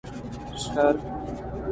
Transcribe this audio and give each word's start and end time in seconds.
شر 0.61 0.93